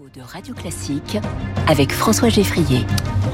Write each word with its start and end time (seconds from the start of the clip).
de 0.00 0.20
Radio 0.20 0.54
Classique 0.54 1.18
avec 1.68 1.92
François 1.92 2.28
Geffrier. 2.28 2.84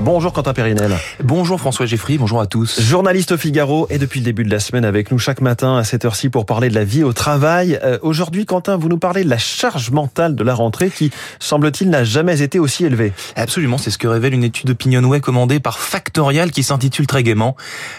Bonjour 0.01 0.31
Quentin 0.31 0.53
Périnel. 0.53 0.95
Bonjour 1.25 1.59
François 1.59 1.87
Geffrier, 1.87 2.19
bonjour 2.19 2.39
à 2.39 2.47
tous. 2.47 2.83
Journaliste 2.83 3.33
au 3.33 3.39
Figaro 3.39 3.87
et 3.89 3.97
depuis 3.97 4.21
le 4.21 4.25
début 4.25 4.45
de 4.45 4.51
la 4.51 4.61
semaine 4.61 4.85
avec 4.85 5.11
nous 5.11 5.19
chaque 5.19 5.41
matin 5.41 5.79
à 5.79 5.85
cette 5.85 6.05
heure-ci 6.05 6.29
pour 6.29 6.45
parler 6.45 6.69
de 6.69 6.75
la 6.75 6.85
vie 6.85 7.03
au 7.03 7.15
travail. 7.15 7.79
Euh, 7.83 7.99
Aujourd'hui 8.03 8.45
Quentin, 8.45 8.77
vous 8.77 8.91
nous 8.91 8.99
parlez 8.99 9.25
de 9.25 9.31
la 9.31 9.39
charge 9.39 9.91
mentale 9.91 10.35
de 10.35 10.45
la 10.45 10.55
rentrée 10.55 10.91
qui, 10.91 11.11
semble-t-il, 11.39 11.89
n'a 11.89 12.05
jamais 12.05 12.43
été 12.43 12.59
aussi 12.59 12.85
élevée. 12.85 13.15
Absolument, 13.37 13.79
c'est 13.79 13.91
ce 13.91 13.99
que 13.99 14.09
révèle 14.09 14.35
une 14.35 14.45
étude 14.45 14.69
Opinionway 14.69 15.21
commandée 15.21 15.61
par 15.61 15.79
Factorial 15.79 16.51
qui 16.51 16.63
s'intitule 16.63 17.07
très 17.07 17.23
gaiement 17.23 17.57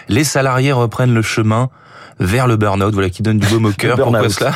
Les 0.08 0.24
salariés 0.24 0.72
reprennent 0.72 1.14
le 1.14 1.22
chemin 1.22 1.68
vers 2.20 2.46
le 2.46 2.56
burn-out, 2.56 2.92
voilà 2.94 3.10
qui 3.10 3.22
donne 3.22 3.38
du 3.38 3.46
baume 3.48 3.66
au 3.66 3.72
cœur. 3.72 3.96
Pourquoi 3.96 4.28
cela? 4.28 4.52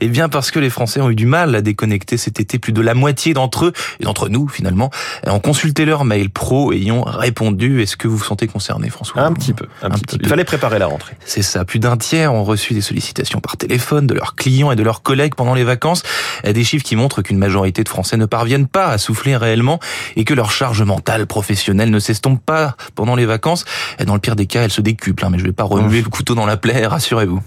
Eh 0.00 0.08
bien 0.08 0.28
parce 0.28 0.50
que 0.50 0.58
les 0.58 0.70
Français 0.70 1.00
ont 1.00 1.10
eu 1.10 1.14
du 1.14 1.26
mal 1.26 1.54
à 1.54 1.62
déconnecter 1.62 2.16
cet 2.16 2.40
été. 2.40 2.58
Plus 2.58 2.72
de 2.72 2.80
la 2.80 2.94
moitié 2.94 3.34
d'entre 3.34 3.66
eux, 3.66 3.72
et 4.00 4.04
d'entre 4.04 4.28
nous 4.28 4.48
finalement, 4.48 4.90
ont 5.26 5.40
consulté 5.40 5.84
leur 5.84 6.04
mail 6.04 6.30
pro 6.30 6.72
et 6.72 6.78
y 6.78 6.90
ont 6.90 7.02
répondu. 7.02 7.82
Est-ce 7.82 7.96
que 7.96 8.08
vous 8.08 8.16
vous 8.16 8.24
sentez 8.24 8.46
concerné 8.46 8.90
François? 8.90 9.22
Un 9.22 9.32
petit 9.32 9.52
peu. 9.52 9.66
Un, 9.82 9.90
petit, 9.90 10.18
peu. 10.18 10.24
Il 10.24 10.28
fallait 10.28 10.44
préparer 10.44 10.78
la 10.78 10.86
rentrée. 10.86 11.14
C'est 11.24 11.42
ça. 11.42 11.64
Plus 11.64 11.78
d'un 11.78 11.96
tiers 11.96 12.32
ont 12.32 12.44
reçu 12.44 12.74
des 12.74 12.80
sollicitations 12.80 13.40
par 13.40 13.56
téléphone 13.56 14.06
de 14.06 14.14
leurs 14.14 14.34
clients 14.34 14.70
et 14.70 14.76
de 14.76 14.82
leurs 14.82 15.02
collègues 15.02 15.34
pendant 15.34 15.54
les 15.54 15.64
vacances. 15.64 16.02
Des 16.44 16.64
chiffres 16.64 16.84
qui 16.84 16.96
montrent 16.96 17.22
qu'une 17.22 17.38
majorité 17.38 17.84
de 17.84 17.88
Français 17.88 18.16
ne 18.16 18.26
parviennent 18.26 18.68
pas 18.68 18.88
à 18.88 18.98
souffler 18.98 19.36
réellement 19.36 19.80
et 20.16 20.24
que 20.24 20.34
leur 20.34 20.50
charge 20.50 20.82
mentale 20.82 21.26
professionnelle 21.26 21.90
ne 21.90 21.98
s'estompe 21.98 22.44
pas 22.44 22.76
pendant 22.94 23.14
les 23.14 23.26
vacances. 23.26 23.64
Dans 24.04 24.14
le 24.14 24.20
pire 24.20 24.36
des 24.36 24.46
cas, 24.46 24.62
elle 24.62 24.72
se 24.72 24.80
décuple. 24.80 25.24
Hein, 25.24 25.30
mais 25.30 25.38
je 25.38 25.44
vais 25.44 25.52
pas 25.52 25.64
remuer 25.64 26.02
le 26.02 26.08
couteau 26.08 26.34
dans 26.34 26.46
la 26.46 26.56
plaie 26.56 26.86
rassurez-vous. 26.86 27.40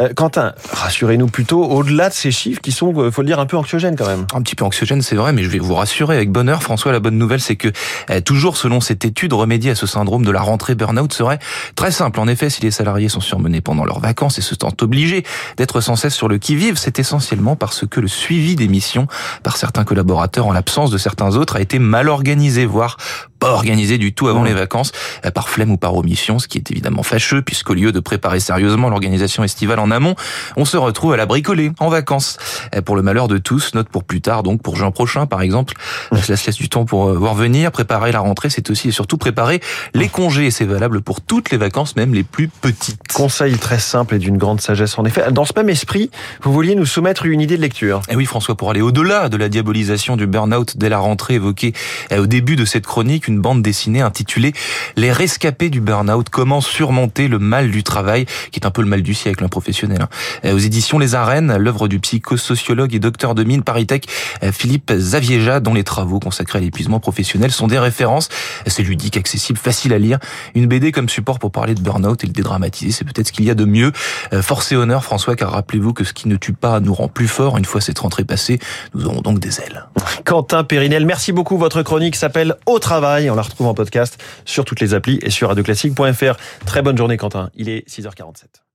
Euh, 0.00 0.10
Quentin, 0.14 0.54
rassurez-nous 0.72 1.26
plutôt, 1.26 1.64
au-delà 1.64 2.08
de 2.08 2.14
ces 2.14 2.30
chiffres 2.30 2.60
qui 2.60 2.70
sont, 2.70 2.92
euh, 2.96 3.10
faut 3.10 3.22
le 3.22 3.26
dire, 3.26 3.40
un 3.40 3.46
peu 3.46 3.56
anxiogènes 3.56 3.96
quand 3.96 4.06
même. 4.06 4.26
Un 4.32 4.42
petit 4.42 4.54
peu 4.54 4.64
anxiogènes, 4.64 5.02
c'est 5.02 5.16
vrai, 5.16 5.32
mais 5.32 5.42
je 5.42 5.48
vais 5.48 5.58
vous 5.58 5.74
rassurer 5.74 6.16
avec 6.16 6.30
bonheur, 6.30 6.62
François, 6.62 6.92
la 6.92 7.00
bonne 7.00 7.18
nouvelle, 7.18 7.40
c'est 7.40 7.56
que 7.56 7.68
euh, 8.10 8.20
toujours 8.20 8.56
selon 8.56 8.80
cette 8.80 9.04
étude, 9.04 9.32
remédier 9.32 9.72
à 9.72 9.74
ce 9.74 9.86
syndrome 9.86 10.24
de 10.24 10.30
la 10.30 10.40
rentrée 10.40 10.74
burn-out 10.74 11.12
serait 11.12 11.40
très 11.74 11.90
simple. 11.90 12.20
En 12.20 12.28
effet, 12.28 12.48
si 12.48 12.62
les 12.62 12.70
salariés 12.70 13.08
sont 13.08 13.20
surmenés 13.20 13.60
pendant 13.60 13.84
leurs 13.84 14.00
vacances 14.00 14.38
et 14.38 14.42
se 14.42 14.54
sentent 14.54 14.82
obligés 14.82 15.24
d'être 15.56 15.80
sans 15.80 15.96
cesse 15.96 16.14
sur 16.14 16.28
le 16.28 16.38
qui-vive, 16.38 16.76
c'est 16.76 16.98
essentiellement 16.98 17.56
parce 17.56 17.86
que 17.86 18.00
le 18.00 18.08
suivi 18.08 18.54
des 18.54 18.68
missions 18.68 19.08
par 19.42 19.56
certains 19.56 19.84
collaborateurs 19.84 20.46
en 20.46 20.52
l'absence 20.52 20.90
de 20.90 20.98
certains 20.98 21.36
autres 21.36 21.56
a 21.56 21.60
été 21.60 21.78
mal 21.78 22.08
organisé, 22.08 22.66
voire 22.66 22.96
pas 23.38 23.50
organisé 23.50 23.98
du 23.98 24.12
tout 24.12 24.28
avant 24.28 24.42
les 24.42 24.54
vacances, 24.54 24.92
euh, 25.24 25.30
par 25.30 25.48
flemme 25.48 25.70
ou 25.70 25.76
par 25.76 25.94
omission, 25.94 26.38
ce 26.38 26.48
qui 26.48 26.58
est 26.58 26.70
évidemment 26.70 27.02
fâcheux, 27.02 27.42
puisqu'au 27.42 27.74
lieu 27.74 27.92
de 27.92 28.00
préparer 28.00 28.40
sérieusement 28.40 28.88
l'organisation 28.88 29.44
estivale 29.44 29.78
en 29.78 29.90
amont, 29.90 30.14
on 30.56 30.64
se 30.64 30.76
retrouve 30.76 31.12
à 31.12 31.16
la 31.16 31.26
bricoler 31.26 31.72
en 31.78 31.88
vacances. 31.88 32.38
Euh, 32.74 32.82
pour 32.82 32.96
le 32.96 33.02
malheur 33.02 33.28
de 33.28 33.38
tous, 33.38 33.74
note 33.74 33.88
pour 33.88 34.04
plus 34.04 34.20
tard, 34.20 34.42
donc 34.42 34.62
pour 34.62 34.76
juin 34.76 34.90
prochain 34.90 35.26
par 35.26 35.42
exemple, 35.42 35.74
cela 36.12 36.36
se 36.36 36.46
laisse 36.46 36.56
du 36.56 36.68
temps 36.68 36.84
pour 36.84 37.08
euh, 37.08 37.14
voir 37.14 37.34
venir, 37.34 37.70
préparer 37.70 38.12
la 38.12 38.20
rentrée, 38.20 38.50
c'est 38.50 38.70
aussi 38.70 38.88
et 38.88 38.92
surtout 38.92 39.18
préparer 39.18 39.60
les 39.94 40.08
congés, 40.08 40.46
et 40.46 40.50
c'est 40.50 40.64
valable 40.64 41.00
pour 41.00 41.20
toutes 41.20 41.50
les 41.50 41.58
vacances, 41.58 41.96
même 41.96 42.14
les 42.14 42.24
plus 42.24 42.48
petites. 42.48 43.00
Conseil 43.12 43.56
très 43.58 43.78
simple 43.78 44.16
et 44.16 44.18
d'une 44.18 44.38
grande 44.38 44.60
sagesse 44.60 44.98
en 44.98 45.04
effet. 45.04 45.30
Dans 45.30 45.44
ce 45.44 45.52
même 45.56 45.68
esprit, 45.68 46.10
vous 46.42 46.52
vouliez 46.52 46.74
nous 46.74 46.86
soumettre 46.86 47.26
une 47.26 47.40
idée 47.40 47.56
de 47.56 47.62
lecture. 47.62 48.00
Et 48.08 48.12
eh 48.12 48.16
oui 48.16 48.26
François, 48.26 48.56
pour 48.56 48.70
aller 48.70 48.80
au-delà 48.80 49.28
de 49.28 49.36
la 49.36 49.48
diabolisation 49.48 50.16
du 50.16 50.26
burn-out 50.26 50.76
dès 50.76 50.88
la 50.88 50.98
rentrée 50.98 51.34
évoquée 51.34 51.72
au 52.16 52.26
début 52.26 52.56
de 52.56 52.64
cette 52.64 52.86
chronique, 52.86 53.27
une 53.28 53.40
bande 53.40 53.62
dessinée 53.62 54.00
intitulée 54.00 54.52
Les 54.96 55.12
rescapés 55.12 55.70
du 55.70 55.80
burn-out, 55.80 56.28
comment 56.30 56.60
surmonter 56.60 57.28
le 57.28 57.38
mal 57.38 57.70
du 57.70 57.82
travail, 57.82 58.26
qui 58.50 58.60
est 58.60 58.66
un 58.66 58.70
peu 58.70 58.82
le 58.82 58.88
mal 58.88 59.02
du 59.02 59.14
siècle, 59.14 59.44
un 59.44 59.48
professionnel. 59.48 60.02
Hein. 60.02 60.08
Euh, 60.44 60.54
aux 60.54 60.58
éditions 60.58 60.98
Les 60.98 61.14
Arènes, 61.14 61.56
l'œuvre 61.56 61.88
du 61.88 62.00
psychosociologue 62.00 62.94
et 62.94 62.98
docteur 62.98 63.34
de 63.34 63.44
mine 63.44 63.62
Paritech 63.62 64.06
euh, 64.42 64.52
Philippe 64.52 64.92
Zavieja, 64.96 65.60
dont 65.60 65.74
les 65.74 65.84
travaux 65.84 66.18
consacrés 66.18 66.58
à 66.58 66.62
l'épuisement 66.62 67.00
professionnel 67.00 67.50
sont 67.50 67.66
des 67.66 67.78
références. 67.78 68.28
C'est 68.66 68.82
ludique, 68.82 69.16
accessible, 69.16 69.58
facile 69.58 69.92
à 69.92 69.98
lire. 69.98 70.18
Une 70.54 70.66
BD 70.66 70.92
comme 70.92 71.08
support 71.08 71.38
pour 71.38 71.52
parler 71.52 71.74
de 71.74 71.80
burn-out 71.80 72.24
et 72.24 72.26
le 72.26 72.32
dédramatiser, 72.32 72.92
c'est 72.92 73.04
peut-être 73.04 73.28
ce 73.28 73.32
qu'il 73.32 73.44
y 73.44 73.50
a 73.50 73.54
de 73.54 73.64
mieux. 73.64 73.92
Euh, 74.32 74.42
force 74.42 74.72
et 74.72 74.76
honneur, 74.76 75.04
François, 75.04 75.36
car 75.36 75.52
rappelez-vous 75.52 75.92
que 75.92 76.04
ce 76.04 76.12
qui 76.12 76.28
ne 76.28 76.36
tue 76.36 76.52
pas 76.52 76.80
nous 76.80 76.94
rend 76.94 77.08
plus 77.08 77.28
fort. 77.28 77.58
Une 77.58 77.64
fois 77.64 77.80
cette 77.80 77.98
rentrée 77.98 78.24
passée, 78.24 78.58
nous 78.94 79.06
aurons 79.06 79.20
donc 79.20 79.38
des 79.38 79.60
ailes. 79.60 79.86
Quentin 80.24 80.64
Périnel, 80.64 81.06
merci 81.06 81.32
beaucoup. 81.32 81.58
Votre 81.58 81.82
chronique 81.82 82.16
s'appelle 82.16 82.56
Au 82.66 82.78
travail. 82.78 83.17
On 83.28 83.34
la 83.34 83.42
retrouve 83.42 83.66
en 83.66 83.74
podcast 83.74 84.22
sur 84.44 84.64
toutes 84.64 84.80
les 84.80 84.94
applis 84.94 85.18
et 85.22 85.30
sur 85.30 85.48
radioclassique.fr. 85.48 86.36
Très 86.64 86.82
bonne 86.82 86.96
journée 86.96 87.16
Quentin, 87.16 87.50
il 87.54 87.68
est 87.68 87.88
6h47. 87.88 88.67